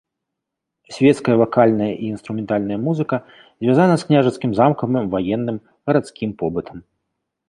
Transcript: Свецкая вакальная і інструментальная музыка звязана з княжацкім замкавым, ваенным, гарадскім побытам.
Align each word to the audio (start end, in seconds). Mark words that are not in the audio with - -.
Свецкая 0.95 1.33
вакальная 1.41 1.89
і 2.07 2.07
інструментальная 2.13 2.77
музыка 2.85 3.15
звязана 3.63 3.97
з 4.05 4.07
княжацкім 4.07 4.51
замкавым, 4.61 5.05
ваенным, 5.13 5.57
гарадскім 5.91 6.29
побытам. 6.41 6.77